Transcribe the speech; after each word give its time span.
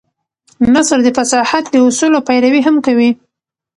نثر 0.73 0.99
د 1.03 1.07
فصاحت 1.17 1.65
د 1.71 1.75
اصولو 1.87 2.19
پيروي 2.27 2.61
هم 2.67 2.75
کوي. 2.85 3.09